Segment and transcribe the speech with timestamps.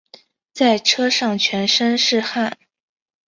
[0.51, 2.57] 在车上全身是汗